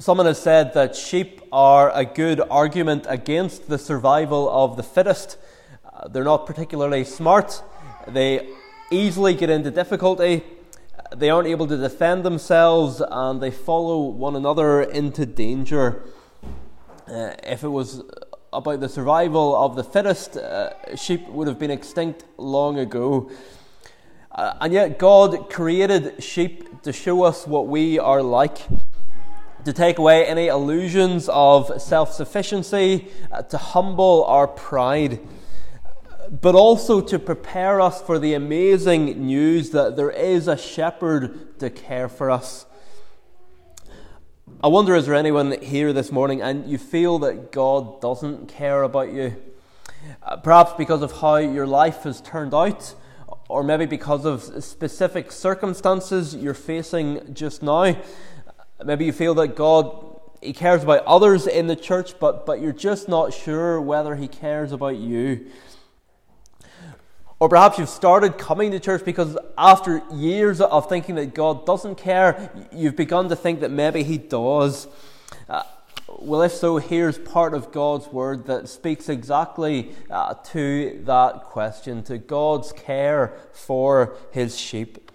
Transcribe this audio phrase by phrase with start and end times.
[0.00, 5.36] Someone has said that sheep are a good argument against the survival of the fittest.
[5.84, 7.62] Uh, they're not particularly smart.
[8.08, 8.48] They
[8.90, 10.42] easily get into difficulty.
[11.14, 16.02] They aren't able to defend themselves and they follow one another into danger.
[17.06, 18.02] Uh, if it was
[18.54, 23.30] about the survival of the fittest, uh, sheep would have been extinct long ago.
[24.32, 28.66] Uh, and yet, God created sheep to show us what we are like
[29.64, 35.20] to take away any illusions of self sufficiency, uh, to humble our pride,
[36.30, 41.70] but also to prepare us for the amazing news that there is a shepherd to
[41.70, 42.66] care for us.
[44.62, 48.82] I wonder is there anyone here this morning and you feel that God doesn't care
[48.82, 49.36] about you?
[50.22, 52.94] Uh, perhaps because of how your life has turned out,
[53.48, 57.96] or maybe because of specific circumstances you're facing just now.
[58.84, 60.06] Maybe you feel that God
[60.42, 64.26] he cares about others in the church, but, but you're just not sure whether he
[64.26, 65.46] cares about you.
[67.38, 71.96] Or perhaps you've started coming to church because after years of thinking that God doesn't
[71.96, 74.86] care, you've begun to think that maybe He does.
[75.48, 75.62] Uh,
[76.18, 82.02] well, if so, here's part of God's Word that speaks exactly uh, to that question,
[82.02, 85.10] to God's care for His sheep.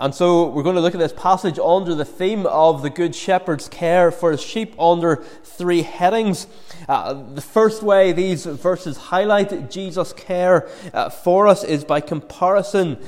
[0.00, 3.14] And so we're going to look at this passage under the theme of the Good
[3.14, 6.48] Shepherd's care for his sheep under three headings.
[6.88, 12.98] Uh, the first way these verses highlight Jesus' care uh, for us is by comparison.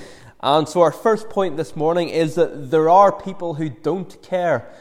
[0.40, 4.72] And so our first point this morning is that there are people who don't care.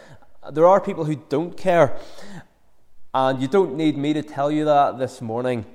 [0.51, 1.97] There are people who don't care.
[3.15, 5.65] And you don't need me to tell you that this morning.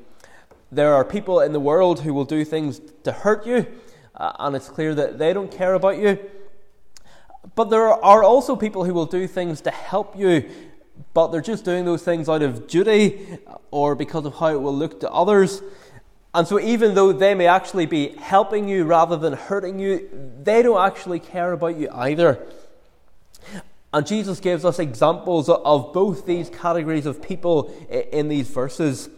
[0.70, 3.67] There are people in the world who will do things to hurt you
[4.14, 6.19] uh, and it's clear that they don't care about you.
[7.55, 10.48] But there are also people who will do things to help you,
[11.14, 13.39] but they're just doing those things out of duty
[13.70, 15.62] or because of how it will look to others.
[16.34, 20.08] And so, even though they may actually be helping you rather than hurting you,
[20.42, 22.46] they don't actually care about you either.
[23.92, 29.08] And Jesus gives us examples of both these categories of people in these verses.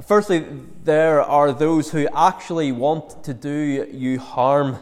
[0.00, 0.46] Firstly,
[0.84, 4.78] there are those who actually want to do you harm.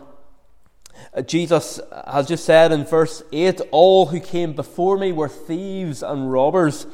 [1.12, 6.04] Uh, Jesus has just said in verse 8 All who came before me were thieves
[6.04, 6.86] and robbers.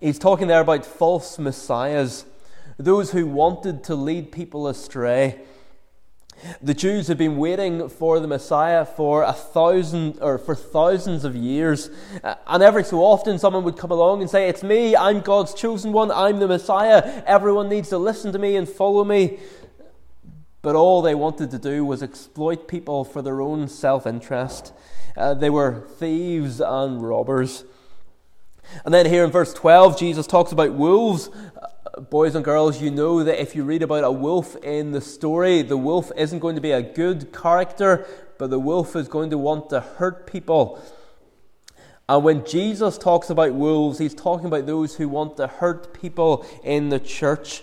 [0.00, 2.24] He's talking there about false messiahs,
[2.78, 5.40] those who wanted to lead people astray.
[6.62, 11.36] The Jews had been waiting for the Messiah for a thousand or for thousands of
[11.36, 11.90] years,
[12.24, 14.96] uh, and every so often someone would come along and say, "It's me.
[14.96, 16.10] I'm God's chosen one.
[16.10, 17.22] I'm the Messiah.
[17.26, 19.38] Everyone needs to listen to me and follow me."
[20.62, 24.72] But all they wanted to do was exploit people for their own self-interest.
[25.16, 27.64] Uh, they were thieves and robbers.
[28.84, 31.30] And then here in verse 12, Jesus talks about wolves
[32.08, 35.62] boys and girls, you know that if you read about a wolf in the story,
[35.62, 38.06] the wolf isn't going to be a good character,
[38.38, 40.82] but the wolf is going to want to hurt people.
[42.08, 46.46] And when Jesus talks about wolves, he's talking about those who want to hurt people
[46.64, 47.62] in the church,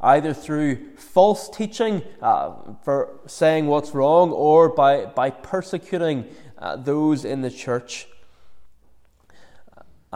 [0.00, 2.52] either through false teaching uh,
[2.84, 6.26] for saying what's wrong or by, by persecuting
[6.58, 8.06] uh, those in the church.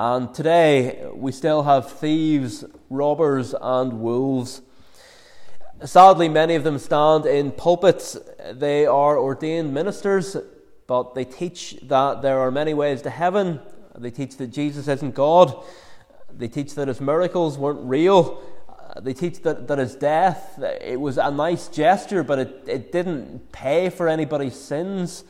[0.00, 4.62] And today we still have thieves, robbers, and wolves.
[5.84, 8.16] Sadly, many of them stand in pulpits.
[8.52, 10.36] They are ordained ministers,
[10.86, 13.58] but they teach that there are many ways to heaven.
[13.96, 15.64] They teach that Jesus isn't God.
[16.32, 18.40] They teach that his miracles weren't real.
[19.02, 23.50] They teach that, that his death, it was a nice gesture, but it, it didn't
[23.50, 25.24] pay for anybody's sins.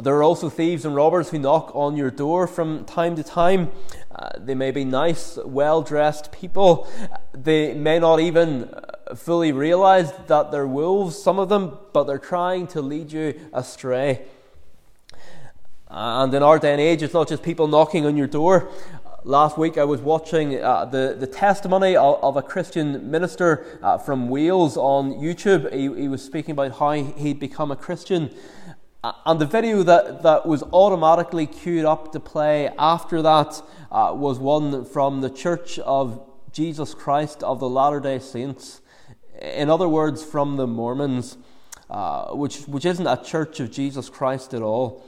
[0.00, 3.72] There are also thieves and robbers who knock on your door from time to time.
[4.14, 6.88] Uh, they may be nice, well dressed people.
[7.32, 12.20] They may not even uh, fully realize that they're wolves, some of them, but they're
[12.20, 14.22] trying to lead you astray.
[15.88, 18.70] And in our day and age, it's not just people knocking on your door.
[19.24, 23.98] Last week, I was watching uh, the, the testimony of, of a Christian minister uh,
[23.98, 25.72] from Wales on YouTube.
[25.72, 28.30] He, he was speaking about how he'd become a Christian.
[29.26, 34.38] And the video that, that was automatically queued up to play after that uh, was
[34.38, 38.80] one from the Church of Jesus Christ of the Latter day Saints.
[39.40, 41.38] In other words, from the Mormons,
[41.90, 45.04] uh, which, which isn't a church of Jesus Christ at all.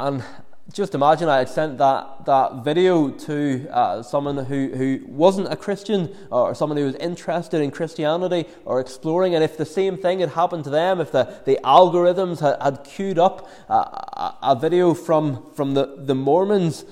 [0.00, 0.24] And
[0.70, 5.56] just imagine I had sent that, that video to uh, someone who, who wasn't a
[5.56, 10.20] Christian or someone who was interested in Christianity or exploring, and if the same thing
[10.20, 14.56] had happened to them, if the, the algorithms had, had queued up a, a, a
[14.56, 16.84] video from, from the, the Mormons,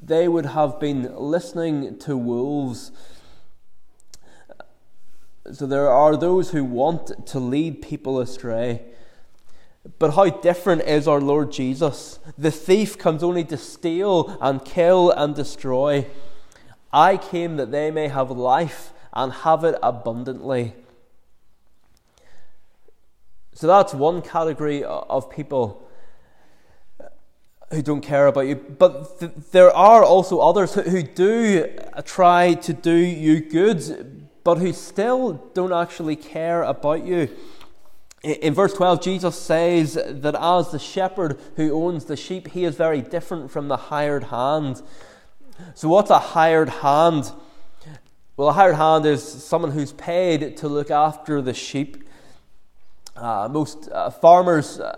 [0.00, 2.92] they would have been listening to wolves.
[5.52, 8.82] So there are those who want to lead people astray.
[9.98, 12.20] But how different is our Lord Jesus?
[12.38, 16.06] The thief comes only to steal and kill and destroy.
[16.92, 20.74] I came that they may have life and have it abundantly.
[23.54, 25.88] So that's one category of people
[27.70, 28.56] who don't care about you.
[28.56, 31.66] But th- there are also others who, who do
[32.04, 37.28] try to do you good, but who still don't actually care about you.
[38.22, 42.76] In verse 12, Jesus says that as the shepherd who owns the sheep, he is
[42.76, 44.80] very different from the hired hand.
[45.74, 47.32] So, what's a hired hand?
[48.36, 52.04] Well, a hired hand is someone who's paid to look after the sheep.
[53.16, 54.96] Uh, most uh, farmers, uh,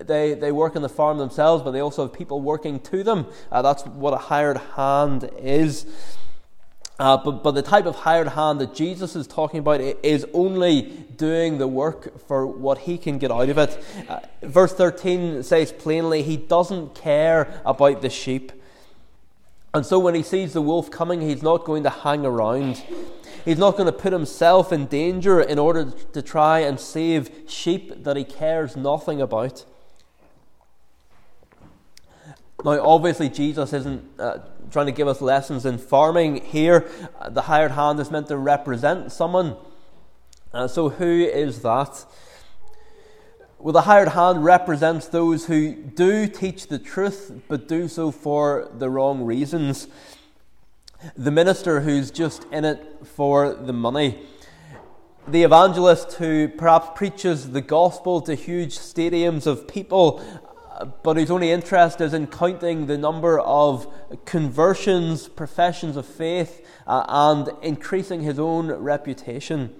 [0.00, 3.26] they, they work on the farm themselves, but they also have people working to them.
[3.50, 5.84] Uh, that's what a hired hand is.
[6.98, 10.82] Uh, but, but the type of hired hand that Jesus is talking about is only
[11.16, 13.82] doing the work for what he can get out of it.
[14.08, 18.52] Uh, verse 13 says plainly, he doesn't care about the sheep.
[19.74, 22.82] And so when he sees the wolf coming, he's not going to hang around.
[23.44, 28.04] He's not going to put himself in danger in order to try and save sheep
[28.04, 29.64] that he cares nothing about.
[32.64, 34.38] Now, obviously, Jesus isn't uh,
[34.70, 36.88] trying to give us lessons in farming here.
[37.20, 39.56] Uh, the hired hand is meant to represent someone.
[40.52, 42.04] Uh, so, who is that?
[43.58, 48.70] Well, the hired hand represents those who do teach the truth, but do so for
[48.72, 49.88] the wrong reasons.
[51.16, 54.22] The minister who's just in it for the money.
[55.26, 60.20] The evangelist who perhaps preaches the gospel to huge stadiums of people
[61.02, 63.86] but whose only interest is in counting the number of
[64.24, 69.74] conversions, professions of faith, uh, and increasing his own reputation.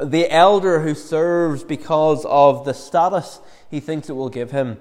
[0.00, 3.40] The elder who serves because of the status
[3.70, 4.78] he thinks it will give him.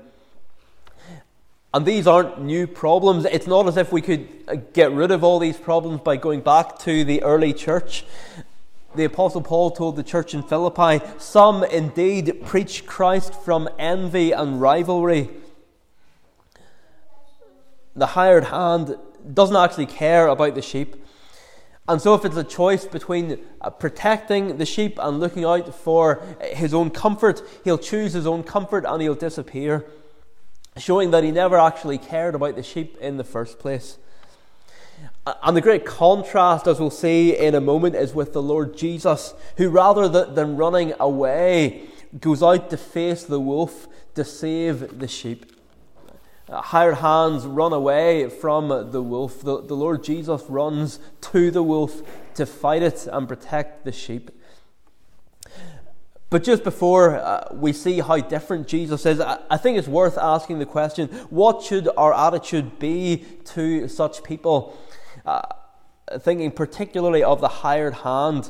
[1.74, 3.26] And these aren't new problems.
[3.26, 6.42] It's not as if we could uh, get rid of all these problems by going
[6.42, 8.06] back to the early church
[8.96, 14.62] the Apostle Paul told the church in Philippi, Some indeed preach Christ from envy and
[14.62, 15.30] rivalry.
[17.96, 18.98] The hired hand
[19.34, 20.96] doesn't actually care about the sheep.
[21.88, 26.24] And so, if it's a choice between uh, protecting the sheep and looking out for
[26.42, 29.86] his own comfort, he'll choose his own comfort and he'll disappear,
[30.78, 33.98] showing that he never actually cared about the sheep in the first place.
[35.26, 39.34] And the great contrast, as we'll see in a moment, is with the Lord Jesus,
[39.58, 41.84] who rather than running away,
[42.20, 45.46] goes out to face the wolf to save the sheep.
[46.50, 49.42] Uh, hired hands run away from the wolf.
[49.42, 52.02] The, the Lord Jesus runs to the wolf
[52.36, 54.30] to fight it and protect the sheep.
[56.30, 60.18] But just before uh, we see how different Jesus is, I, I think it's worth
[60.18, 64.78] asking the question what should our attitude be to such people?
[65.26, 65.42] Uh,
[66.20, 68.50] thinking particularly of the hired hand.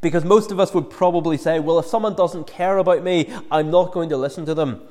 [0.00, 3.70] Because most of us would probably say, well, if someone doesn't care about me, I'm
[3.70, 4.82] not going to listen to them.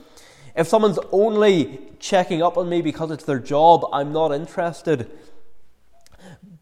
[0.56, 5.10] If someone's only checking up on me because it's their job, I'm not interested.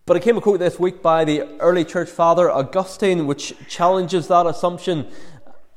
[0.06, 4.28] But I came a quote this week by the early church father Augustine, which challenges
[4.28, 5.08] that assumption.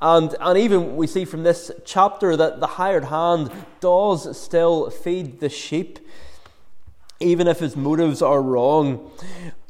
[0.01, 5.41] And, and even we see from this chapter that the hired hand does still feed
[5.41, 5.99] the sheep
[7.23, 9.11] even if his motives are wrong.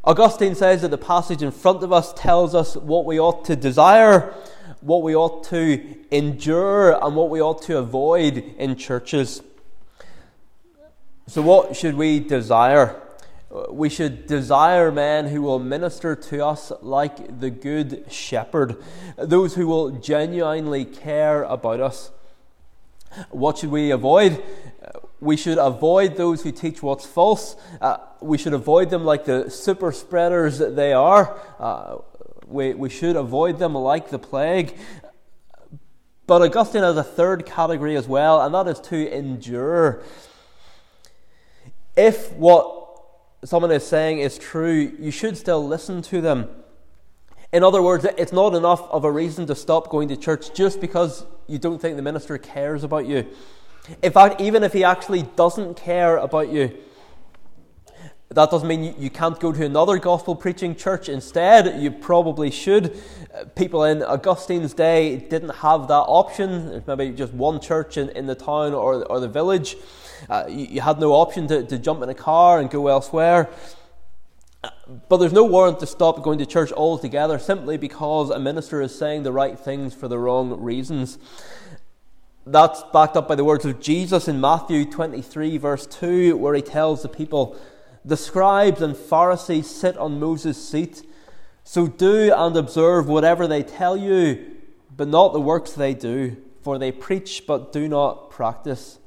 [0.05, 3.55] Augustine says that the passage in front of us tells us what we ought to
[3.55, 4.35] desire,
[4.81, 9.43] what we ought to endure, and what we ought to avoid in churches.
[11.29, 13.01] So, what should we desire?
[13.71, 18.83] We should desire men who will minister to us like the Good Shepherd,
[19.17, 22.11] those who will genuinely care about us.
[23.31, 24.43] What should we avoid?
[25.21, 27.57] We should avoid those who teach what's false.
[27.81, 31.39] Uh, we should avoid them like the super spreaders that they are.
[31.59, 31.99] Uh,
[32.47, 34.77] we, we should avoid them like the plague.
[36.27, 40.03] But Augustine has a third category as well, and that is to endure.
[41.97, 42.83] If what
[43.45, 46.49] someone is saying is true, you should still listen to them.
[47.53, 50.81] In other words, it's not enough of a reason to stop going to church just
[50.81, 53.27] because you don't think the minister cares about you.
[54.03, 56.77] In fact, even if he actually doesn't care about you,
[58.35, 61.09] that doesn't mean you can't go to another gospel preaching church.
[61.09, 62.97] Instead, you probably should.
[63.57, 66.71] People in Augustine's day didn't have that option.
[66.71, 69.77] There's maybe just one church in, in the town or, or the village.
[70.31, 73.51] Uh, you, you, had no option to, to jump in a car and go elsewhere.
[75.09, 78.97] But there's no warrant to stop going to church altogether simply because a minister is
[78.97, 81.19] saying the right things for the wrong reasons.
[82.45, 86.63] That's backed up by the words of Jesus in Matthew 23, verse 2, where he
[86.63, 87.57] tells the people,
[88.05, 91.07] The scribes and Pharisees sit on Moses' seat,
[91.63, 94.57] so do and observe whatever they tell you,
[94.97, 98.99] but not the works they do, for they preach but do not practice.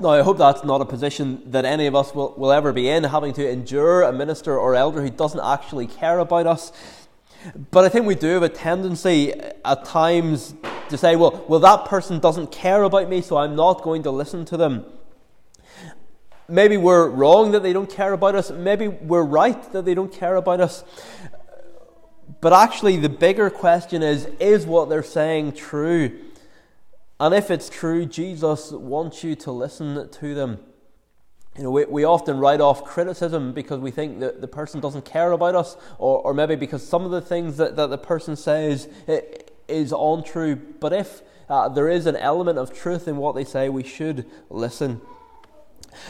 [0.00, 2.88] Now, I hope that's not a position that any of us will, will ever be
[2.88, 6.72] in, having to endure a minister or elder who doesn't actually care about us.
[7.70, 10.54] But I think we do have a tendency at times
[10.88, 14.10] to say, well, well, that person doesn't care about me, so I'm not going to
[14.10, 14.84] listen to them.
[16.48, 18.50] Maybe we're wrong that they don't care about us.
[18.50, 20.84] Maybe we're right that they don't care about us.
[22.40, 26.20] But actually, the bigger question is is what they're saying true?
[27.18, 30.58] And if it's true, Jesus wants you to listen to them.
[31.56, 35.04] You know, we, we often write off criticism because we think that the person doesn't
[35.04, 38.34] care about us, or, or maybe because some of the things that, that the person
[38.34, 38.88] says
[39.68, 40.56] is untrue.
[40.56, 44.26] But if uh, there is an element of truth in what they say, we should
[44.50, 45.00] listen.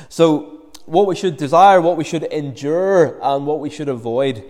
[0.09, 4.45] So, what we should desire, what we should endure, and what we should avoid.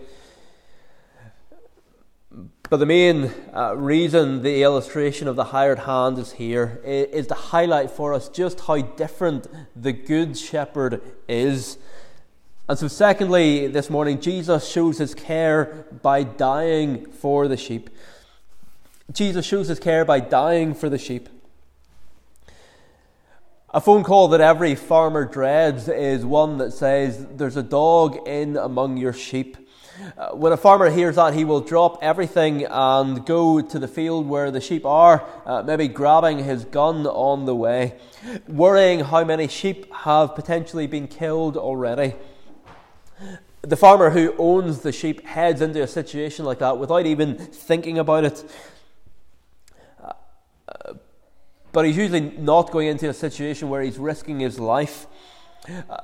[2.71, 7.35] But the main uh, reason the illustration of the hired hand is here is to
[7.35, 11.77] highlight for us just how different the Good Shepherd is.
[12.67, 17.91] And so, secondly, this morning, Jesus shows his care by dying for the sheep.
[19.13, 21.29] Jesus shows his care by dying for the sheep.
[23.75, 28.57] A phone call that every farmer dreads is one that says, There's a dog in
[28.57, 29.59] among your sheep.
[30.17, 34.27] Uh, when a farmer hears that, he will drop everything and go to the field
[34.27, 37.95] where the sheep are, uh, maybe grabbing his gun on the way,
[38.49, 42.15] worrying how many sheep have potentially been killed already.
[43.63, 47.99] The farmer who owns the sheep heads into a situation like that without even thinking
[47.99, 48.45] about it.
[50.03, 50.95] Uh,
[51.73, 55.07] but he's usually not going into a situation where he's risking his life.
[55.89, 55.99] Uh,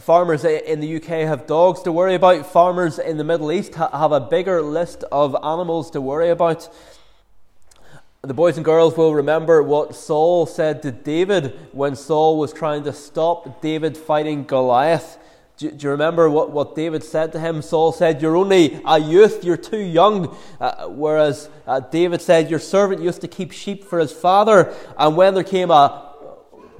[0.00, 2.46] farmers in the UK have dogs to worry about.
[2.46, 6.68] Farmers in the Middle East have a bigger list of animals to worry about.
[8.22, 12.84] The boys and girls will remember what Saul said to David when Saul was trying
[12.84, 15.18] to stop David fighting Goliath.
[15.56, 17.62] Do, do you remember what, what David said to him?
[17.62, 20.36] Saul said, You're only a youth, you're too young.
[20.60, 25.16] Uh, whereas uh, David said, Your servant used to keep sheep for his father, and
[25.16, 26.07] when there came a,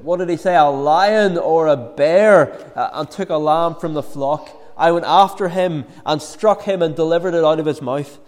[0.03, 3.95] what did he say, a lion or a bear, uh, and took a lamb from
[3.95, 4.49] the flock.
[4.77, 8.19] I went after him and struck him and delivered it out of his mouth.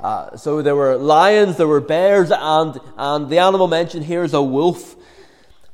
[0.00, 4.34] Uh, so there were lions, there were bears, and, and the animal mentioned here is
[4.34, 4.94] a wolf.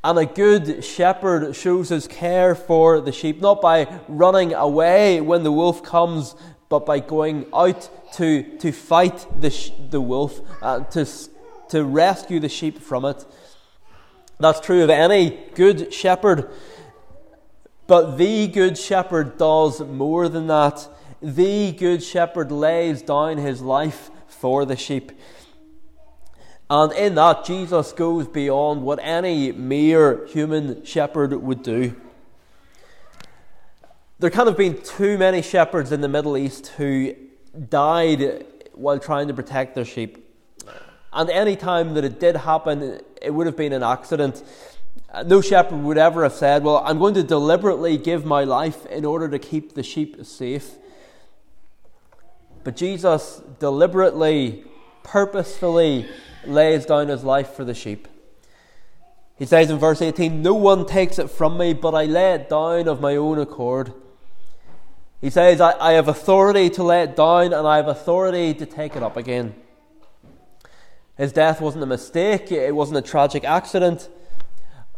[0.05, 5.43] And a good shepherd shows his care for the sheep, not by running away when
[5.43, 6.35] the wolf comes,
[6.69, 11.07] but by going out to, to fight the, sh- the wolf, uh, to,
[11.69, 13.25] to rescue the sheep from it.
[14.39, 16.51] That's true of any good shepherd.
[17.87, 20.89] But the good shepherd does more than that.
[21.21, 25.13] The good shepherd lays down his life for the sheep.
[26.71, 31.95] And in that, Jesus goes beyond what any mere human shepherd would do.
[34.19, 37.15] There kind of been too many shepherds in the Middle East who
[37.69, 40.22] died while trying to protect their sheep.
[41.13, 44.43] And any time that it did happen, it would have been an accident.
[45.11, 48.87] Uh, no shepherd would ever have said, Well, I'm going to deliberately give my life
[48.87, 50.73] in order to keep the sheep safe.
[52.65, 54.65] But Jesus deliberately,
[55.03, 56.09] purposefully
[56.45, 58.09] lays down his life for the sheep.
[59.39, 62.49] He says in verse 18, No one takes it from me, but I lay it
[62.49, 63.93] down of my own accord.
[65.21, 68.67] He says, I, I have authority to lay it down, and I have authority to
[68.67, 69.55] take it up again.
[71.17, 74.09] His death wasn't a mistake, it wasn't a tragic accident.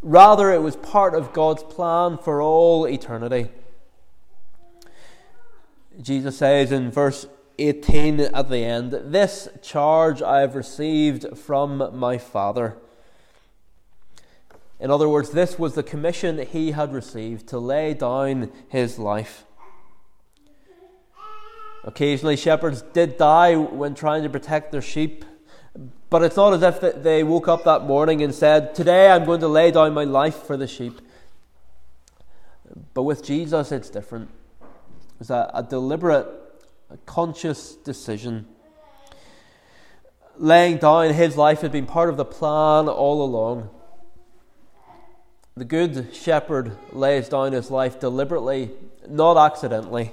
[0.01, 3.49] Rather, it was part of God's plan for all eternity.
[6.01, 7.27] Jesus says in verse
[7.59, 12.77] 18 at the end, This charge I have received from my Father.
[14.81, 19.45] In other words, this was the commission he had received to lay down his life.
[21.85, 25.25] Occasionally, shepherds did die when trying to protect their sheep
[26.15, 29.41] But it's not as if they woke up that morning and said, Today I'm going
[29.41, 31.01] to lay down my life for the sheep.
[32.95, 34.31] But with Jesus, it's different.
[35.19, 36.29] It's a, a deliberate,
[36.89, 38.47] a conscious decision.
[40.37, 43.71] Laying down his life had been part of the plan all along.
[45.57, 48.71] The good shepherd lays down his life deliberately,
[49.09, 50.13] not accidentally.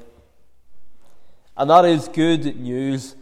[1.56, 3.14] And that is good news.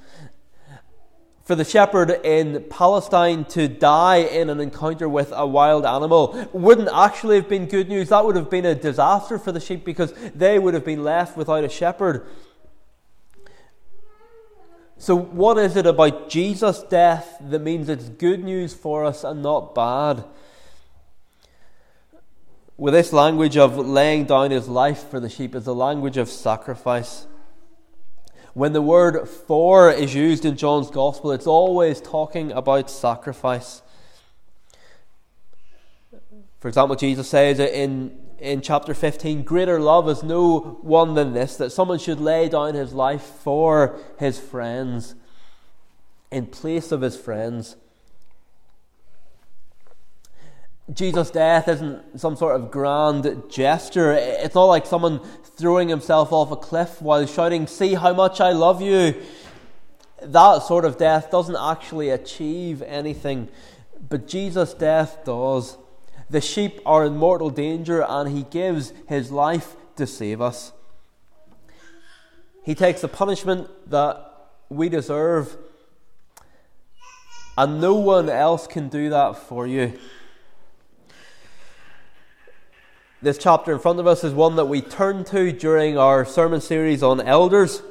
[1.50, 6.90] For the shepherd in Palestine to die in an encounter with a wild animal wouldn't
[6.94, 8.10] actually have been good news.
[8.10, 11.36] That would have been a disaster for the sheep because they would have been left
[11.36, 12.28] without a shepherd.
[15.00, 19.42] So, what is it about Jesus' death that means it's good news for us and
[19.42, 20.26] not bad?
[22.78, 26.30] With this language of laying down his life for the sheep is a language of
[26.30, 27.26] sacrifice.
[28.54, 33.82] When the word for is used in John's Gospel, it's always talking about sacrifice.
[36.60, 41.56] For example, Jesus says in, in chapter 15, Greater love is no one than this,
[41.58, 45.16] that someone should lay down his life for his friends,
[46.32, 47.76] in place of his friends.
[50.94, 54.14] Jesus' death isn't some sort of grand gesture.
[54.14, 58.52] It's not like someone throwing himself off a cliff while shouting, See how much I
[58.52, 59.16] love you.
[60.22, 63.50] That sort of death doesn't actually achieve anything,
[64.10, 65.78] but Jesus' death does.
[66.30, 70.74] The sheep are in mortal danger, and he gives his life to save us.
[72.64, 75.58] He takes the punishment that we deserve,
[77.58, 79.98] and no one else can do that for you.
[83.22, 86.62] This chapter in front of us is one that we turn to during our sermon
[86.62, 87.82] series on elders.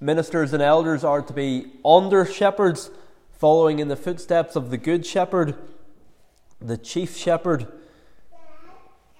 [0.00, 2.90] Ministers and elders are to be under shepherds,
[3.32, 5.56] following in the footsteps of the good shepherd,
[6.58, 7.70] the chief shepherd.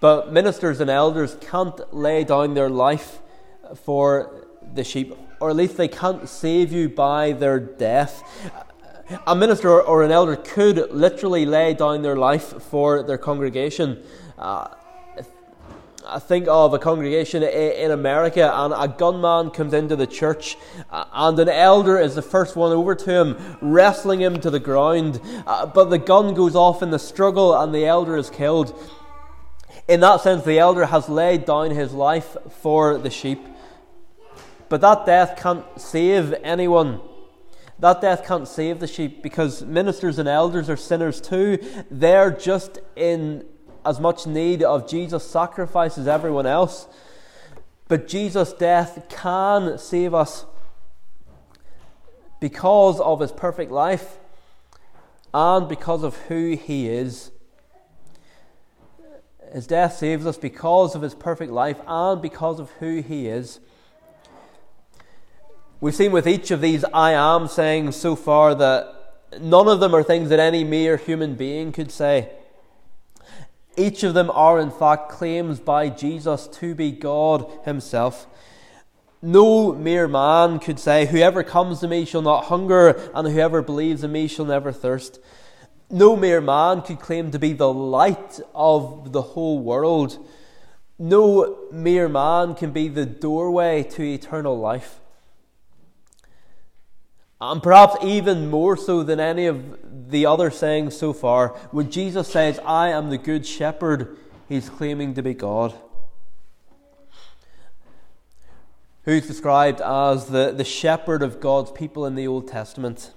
[0.00, 3.18] But ministers and elders can't lay down their life
[3.74, 8.22] for the sheep, or at least they can't save you by their death.
[9.26, 14.02] A minister or an elder could literally lay down their life for their congregation.
[14.38, 14.68] Uh,
[16.06, 20.56] I think of a congregation in America, and a gunman comes into the church,
[20.90, 25.20] and an elder is the first one over to him, wrestling him to the ground.
[25.46, 28.76] Uh, but the gun goes off in the struggle, and the elder is killed.
[29.86, 33.46] In that sense, the elder has laid down his life for the sheep.
[34.68, 37.00] But that death can't save anyone.
[37.78, 41.58] That death can't save the sheep because ministers and elders are sinners too.
[41.90, 43.44] They're just in
[43.84, 46.86] as much need of Jesus' sacrifice as everyone else.
[47.88, 50.46] But Jesus' death can save us
[52.40, 54.18] because of his perfect life
[55.34, 57.30] and because of who he is.
[59.52, 63.60] His death saves us because of his perfect life and because of who he is.
[65.80, 69.94] We've seen with each of these I am sayings so far that none of them
[69.94, 72.30] are things that any mere human being could say.
[73.76, 78.26] Each of them are, in fact, claims by Jesus to be God Himself.
[79.22, 84.02] No mere man could say, Whoever comes to me shall not hunger, and whoever believes
[84.02, 85.20] in me shall never thirst.
[85.88, 90.18] No mere man could claim to be the light of the whole world.
[90.98, 95.00] No mere man can be the doorway to eternal life.
[97.40, 102.28] And perhaps even more so than any of the other sayings so far, when Jesus
[102.28, 104.16] says, I am the good shepherd,
[104.48, 105.74] he's claiming to be God.
[109.04, 113.10] Who's described as the, the shepherd of God's people in the Old Testament?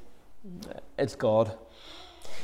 [0.97, 1.55] It's God.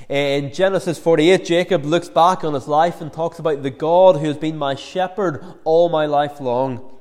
[0.09, 4.27] In Genesis 48, Jacob looks back on his life and talks about the God who
[4.27, 6.99] has been my shepherd all my life long.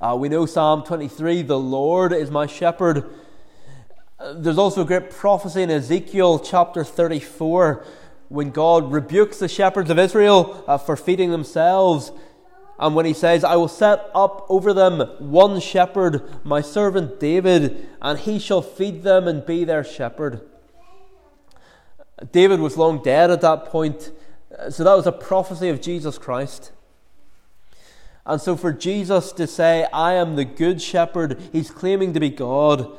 [0.00, 3.10] Uh, we know Psalm 23 the Lord is my shepherd
[4.34, 7.84] there's also a great prophecy in Ezekiel chapter 34
[8.28, 12.12] when God rebukes the shepherds of Israel uh, for feeding themselves.
[12.78, 17.88] And when he says, I will set up over them one shepherd, my servant David,
[18.00, 20.40] and he shall feed them and be their shepherd.
[22.30, 24.12] David was long dead at that point,
[24.70, 26.70] so that was a prophecy of Jesus Christ.
[28.24, 32.30] And so for Jesus to say, I am the good shepherd, he's claiming to be
[32.30, 32.96] God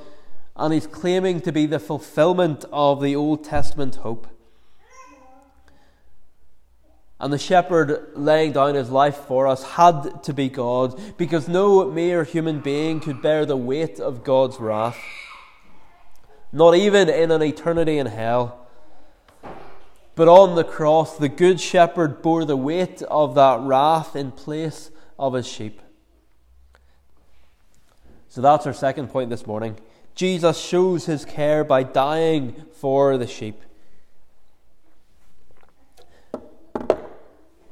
[0.56, 4.28] and he's claiming to be the fulfillment of the Old Testament hope.
[7.20, 11.89] And the shepherd laying down his life for us had to be God, because no
[11.89, 14.98] mere human being could bear the weight of God's wrath.
[16.54, 18.68] not even in an eternity in hell.
[20.16, 24.92] But on the cross, the Good Shepherd bore the weight of that wrath in place
[25.18, 25.82] of his sheep.
[28.30, 29.78] So that's our second point this morning.
[30.15, 33.62] Jesus shows his care by dying for the sheep.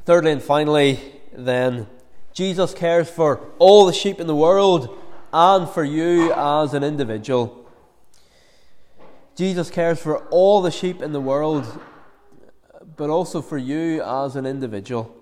[0.05, 0.99] Thirdly and finally,
[1.31, 1.87] then,
[2.33, 4.97] Jesus cares for all the sheep in the world
[5.31, 7.69] and for you as an individual.
[9.35, 11.79] Jesus cares for all the sheep in the world,
[12.97, 15.20] but also for you as an individual.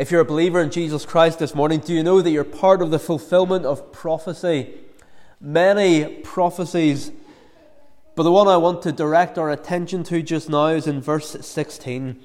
[0.00, 2.80] If you're a believer in Jesus Christ this morning, do you know that you're part
[2.80, 4.72] of the fulfillment of prophecy?
[5.42, 7.12] Many prophecies,
[8.14, 11.36] but the one I want to direct our attention to just now is in verse
[11.46, 12.18] 16,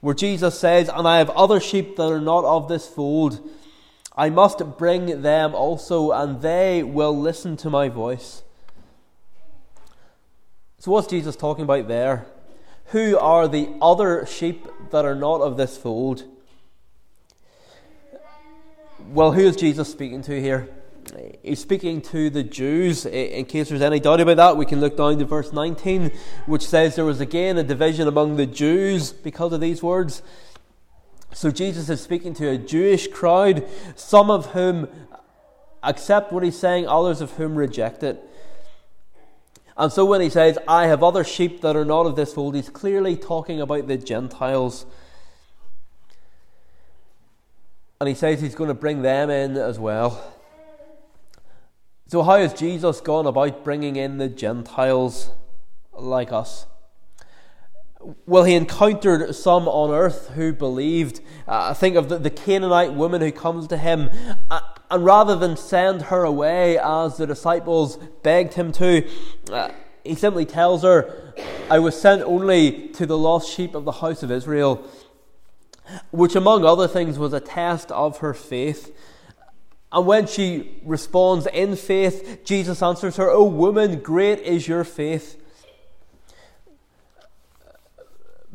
[0.00, 3.40] where Jesus says, And I have other sheep that are not of this fold.
[4.16, 8.44] I must bring them also, and they will listen to my voice.
[10.78, 12.26] So, what's Jesus talking about there?
[12.90, 16.22] Who are the other sheep that are not of this fold?
[19.08, 20.68] Well, who is Jesus speaking to here?
[21.42, 23.06] He's speaking to the Jews.
[23.06, 26.10] In case there's any doubt about that, we can look down to verse 19,
[26.46, 30.22] which says there was again a division among the Jews because of these words.
[31.32, 33.64] So Jesus is speaking to a Jewish crowd,
[33.94, 34.88] some of whom
[35.84, 38.20] accept what he's saying, others of whom reject it.
[39.76, 42.56] And so when he says, I have other sheep that are not of this fold,
[42.56, 44.84] he's clearly talking about the Gentiles.
[48.00, 50.34] And he says he's going to bring them in as well.
[52.08, 55.30] So, how has Jesus gone about bringing in the Gentiles
[55.92, 56.66] like us?
[58.26, 61.20] Well, he encountered some on earth who believed.
[61.48, 64.10] Uh, think of the, the, Canaanite woman who comes to him,
[64.50, 69.08] uh, and rather than send her away as the disciples begged him to,
[69.50, 69.70] uh,
[70.04, 71.34] he simply tells her,
[71.68, 74.88] I was sent only to the lost sheep of the house of Israel
[76.10, 78.94] which, among other things, was a test of her faith.
[79.92, 85.42] And when she responds in faith, Jesus answers her, O woman, great is your faith.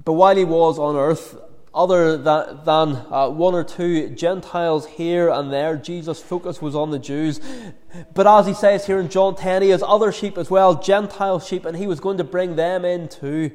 [0.03, 1.37] But while he was on earth,
[1.73, 6.99] other than, uh, one or two Gentiles here and there, Jesus' focus was on the
[6.99, 7.39] Jews.
[8.13, 11.39] But as he says here in John 10, he has other sheep as well, Gentile
[11.39, 13.51] sheep, and he was going to bring them in too.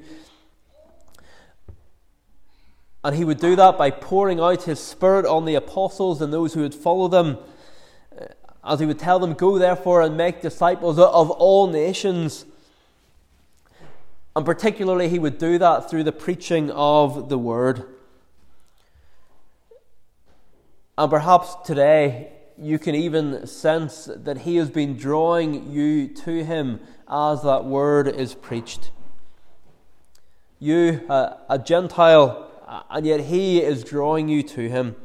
[3.06, 6.54] And he would do that by pouring out his Spirit on the apostles and those
[6.54, 7.38] who would follow them,
[8.20, 8.24] uh,
[8.64, 12.46] as he would tell them, Go therefore and make disciples of all nations.
[14.34, 17.84] And particularly, he would do that through the preaching of the word.
[20.98, 26.80] And perhaps today you can even sense that he has been drawing you to him
[27.08, 28.90] as that word is preached.
[30.58, 34.96] You, uh, a Gentile, and yet He is drawing you to Him.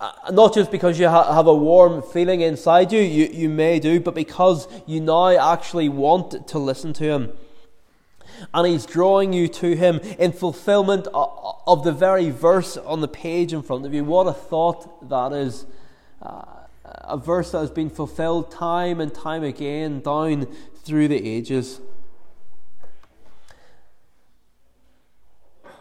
[0.00, 3.80] Uh, not just because you ha- have a warm feeling inside you, you, you may
[3.80, 7.32] do, but because you now actually want to listen to Him.
[8.54, 13.08] And He's drawing you to Him in fulfillment of, of the very verse on the
[13.08, 14.04] page in front of you.
[14.04, 15.66] What a thought that is!
[16.22, 16.44] Uh,
[16.84, 20.46] a verse that has been fulfilled time and time again down
[20.84, 21.80] through the ages.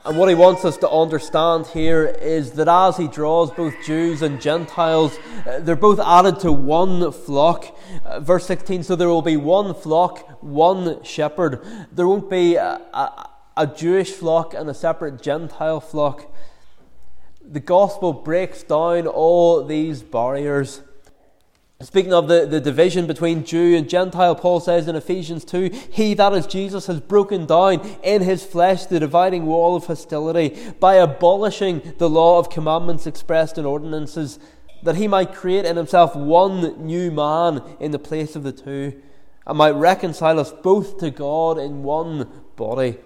[0.05, 4.21] And what he wants us to understand here is that as he draws both Jews
[4.21, 7.75] and Gentiles, uh, they're both added to one flock.
[8.05, 11.65] Uh, verse 16 so there will be one flock, one shepherd.
[11.91, 16.31] There won't be a, a, a Jewish flock and a separate Gentile flock.
[17.43, 20.81] The gospel breaks down all these barriers.
[21.81, 26.13] Speaking of the, the division between Jew and Gentile, Paul says in Ephesians 2 He,
[26.13, 30.95] that is Jesus, has broken down in his flesh the dividing wall of hostility by
[30.95, 34.39] abolishing the law of commandments expressed in ordinances,
[34.83, 39.01] that he might create in himself one new man in the place of the two,
[39.45, 42.97] and might reconcile us both to God in one body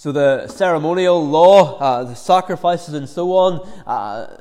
[0.00, 4.34] so the ceremonial law, uh, the sacrifices and so on, uh,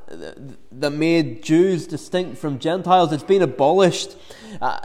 [0.71, 4.15] that made Jews distinct from Gentiles, it's been abolished.
[4.61, 4.79] Uh,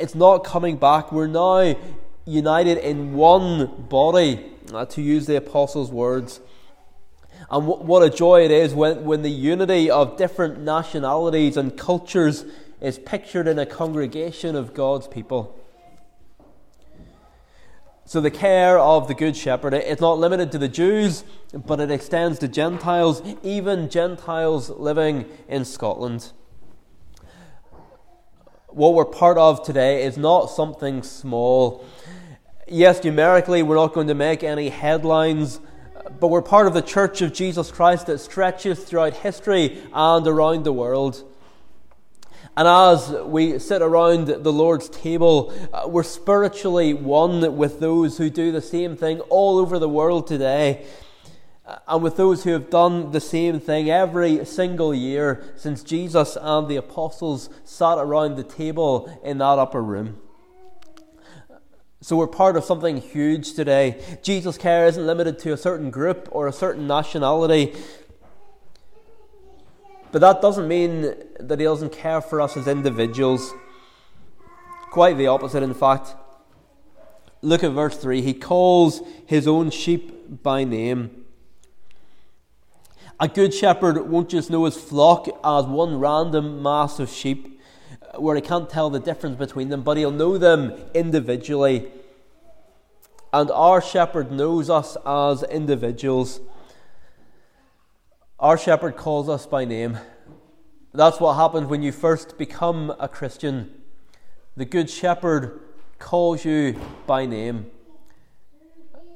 [0.00, 1.12] it's not coming back.
[1.12, 1.76] We're now
[2.24, 6.40] united in one body, uh, to use the apostles' words.
[7.50, 11.76] And w- what a joy it is when, when the unity of different nationalities and
[11.76, 12.46] cultures
[12.80, 15.54] is pictured in a congregation of God's people.
[18.08, 21.90] So the care of the Good Shepherd, it's not limited to the Jews, but it
[21.90, 26.32] extends to Gentiles, even Gentiles living in Scotland.
[28.68, 31.84] What we're part of today is not something small.
[32.66, 35.60] Yes, numerically, we're not going to make any headlines,
[36.18, 40.64] but we're part of the Church of Jesus Christ that stretches throughout history and around
[40.64, 41.27] the world.
[42.58, 48.30] And as we sit around the Lord's table, uh, we're spiritually one with those who
[48.30, 50.84] do the same thing all over the world today
[51.86, 56.66] and with those who have done the same thing every single year since Jesus and
[56.66, 60.20] the apostles sat around the table in that upper room.
[62.00, 64.00] So we're part of something huge today.
[64.22, 67.76] Jesus' care isn't limited to a certain group or a certain nationality.
[70.10, 73.52] But that doesn't mean that he doesn't care for us as individuals.
[74.90, 76.14] Quite the opposite, in fact.
[77.42, 78.22] Look at verse 3.
[78.22, 81.24] He calls his own sheep by name.
[83.20, 87.60] A good shepherd won't just know his flock as one random mass of sheep
[88.00, 91.90] uh, where he can't tell the difference between them, but he'll know them individually.
[93.32, 96.40] And our shepherd knows us as individuals.
[98.40, 99.98] Our shepherd calls us by name.
[100.94, 103.82] That's what happens when you first become a Christian.
[104.56, 105.60] The good shepherd
[105.98, 107.68] calls you by name.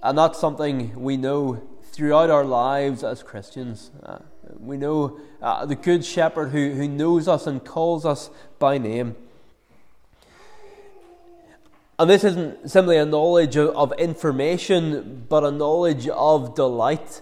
[0.03, 3.93] And that's something we know throughout our lives as Christians.
[4.03, 4.19] Uh,
[4.59, 9.15] we know uh, the Good Shepherd who, who knows us and calls us by name.
[11.97, 17.21] And this isn't simply a knowledge of, of information, but a knowledge of delight.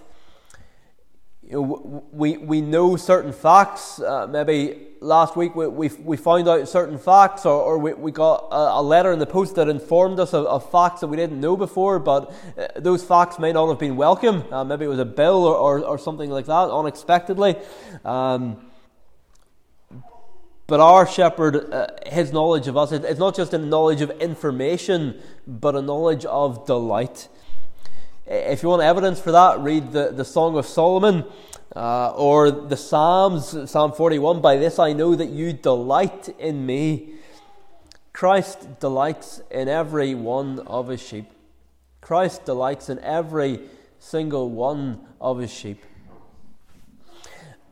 [1.51, 6.47] You know, we, we know certain facts, uh, maybe last week we, we, we found
[6.47, 9.67] out certain facts, or, or we, we got a, a letter in the post that
[9.67, 13.51] informed us of, of, facts that we didn't know before, but uh, those facts may
[13.51, 14.45] not have been welcome.
[14.49, 17.57] Uh, maybe it was a bill or, or, or something like that, unexpectedly.
[18.05, 18.65] Um,
[20.67, 25.21] but our shepherd, uh, his knowledge of us, it's not just a knowledge of information,
[25.45, 27.27] but a knowledge of delight.
[28.33, 31.25] If you want evidence for that, read the, the Song of Solomon.
[31.75, 37.15] Uh, or the Psalms, Psalm 41, by this I know that you delight in me.
[38.13, 41.29] Christ delights in every one of his sheep.
[41.99, 43.59] Christ delights in every
[43.99, 45.83] single one of his sheep.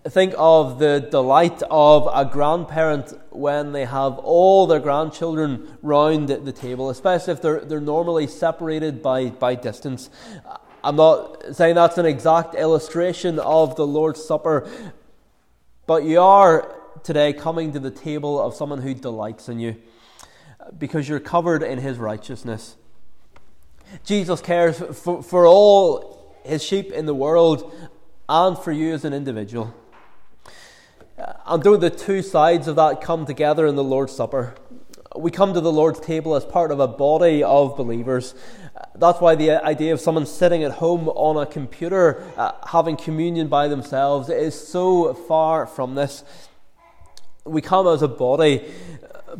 [0.09, 6.51] Think of the delight of a grandparent when they have all their grandchildren round the
[6.51, 10.09] table, especially if they're, they're normally separated by, by distance.
[10.83, 14.69] I'm not saying that's an exact illustration of the Lord's Supper,
[15.87, 19.75] but you are today coming to the table of someone who delights in you
[20.77, 22.75] because you're covered in his righteousness.
[24.03, 27.73] Jesus cares for, for all his sheep in the world
[28.27, 29.73] and for you as an individual.
[31.45, 34.55] And though the two sides of that come together in the Lord's Supper,
[35.15, 38.35] we come to the Lord's table as part of a body of believers.
[38.95, 43.47] That's why the idea of someone sitting at home on a computer uh, having communion
[43.47, 46.23] by themselves is so far from this.
[47.43, 48.71] We come as a body,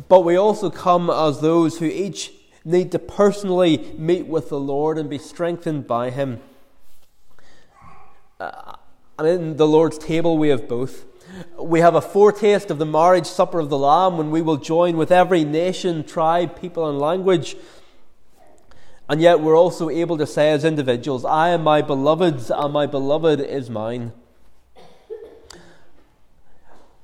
[0.08, 2.32] but we also come as those who each
[2.64, 6.40] need to personally meet with the Lord and be strengthened by Him.
[8.38, 8.74] Uh,
[9.18, 11.04] and in the Lord's table, we have both.
[11.58, 14.96] We have a foretaste of the marriage supper of the Lamb when we will join
[14.96, 17.56] with every nation, tribe, people, and language.
[19.08, 22.86] And yet we're also able to say as individuals, I am my beloved's, and my
[22.86, 24.12] beloved is mine.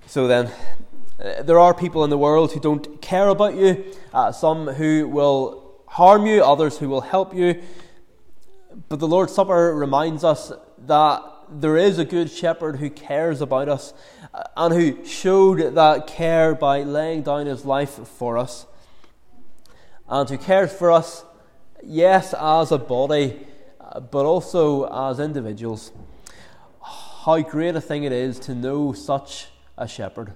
[0.07, 0.51] So then,
[1.19, 5.09] uh, there are people in the world who don't care about you, uh, some who
[5.09, 7.63] will harm you, others who will help you.
[8.89, 13.69] But the Lord's Supper reminds us that there is a good shepherd who cares about
[13.69, 13.95] us
[14.57, 18.67] and who showed that care by laying down his life for us,
[20.09, 21.25] and who cares for us,
[21.83, 23.47] yes, as a body,
[24.11, 25.93] but also as individuals.
[26.83, 30.35] How great a thing it is to know such a shepherd.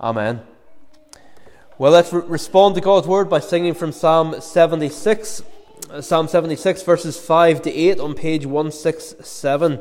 [0.00, 0.42] Amen.
[1.78, 5.42] Well, let's re- respond to God's word by singing from Psalm 76.
[5.90, 9.80] Uh, Psalm 76, verses 5 to 8 on page 167.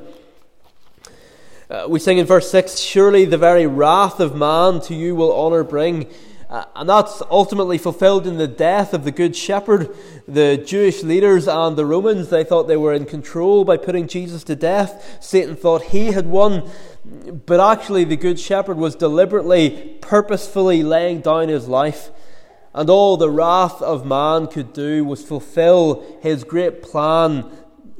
[1.73, 5.35] Uh, we sing in verse 6 Surely the very wrath of man to you will
[5.35, 6.05] honour bring.
[6.47, 9.89] Uh, and that's ultimately fulfilled in the death of the Good Shepherd.
[10.27, 14.43] The Jewish leaders and the Romans, they thought they were in control by putting Jesus
[14.43, 15.17] to death.
[15.19, 16.69] Satan thought he had won.
[17.47, 22.11] But actually, the Good Shepherd was deliberately, purposefully laying down his life.
[22.75, 27.49] And all the wrath of man could do was fulfill his great plan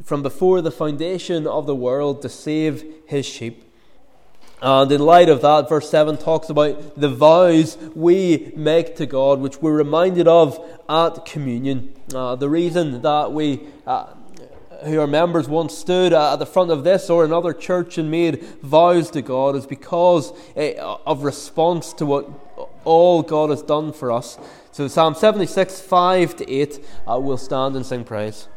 [0.04, 2.84] from before the foundation of the world to save
[3.14, 3.64] his sheep.
[4.62, 9.40] And in light of that, verse 7 talks about the vows we make to God,
[9.40, 11.94] which we're reminded of at communion.
[12.14, 14.14] Uh, the reason that we, uh,
[14.86, 18.42] who are members, once stood at the front of this or another church and made
[18.62, 22.30] vows to God is because uh, of response to what
[22.86, 24.38] all God has done for us.
[24.72, 28.48] So, Psalm 76, 5 to 8, uh, we'll stand and sing praise.